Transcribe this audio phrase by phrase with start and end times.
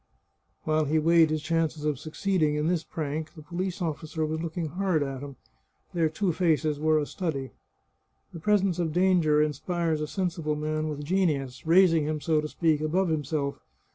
[0.63, 4.69] While he weighed his chances of succeeding in this prank, the police officer was looking
[4.69, 5.35] hard at him;
[5.93, 7.51] their two faces were a study.
[8.33, 12.81] The presence of danger inspires a sensible man with genius, raising him, so to speak,
[12.81, 13.59] above himself.